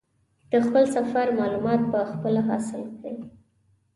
د 0.51 0.53
خپل 0.65 0.83
سفر 0.95 1.25
معلومات 1.39 1.81
په 1.91 1.99
خپله 2.11 2.41
حاصل 2.49 2.81
کړي. 2.99 3.15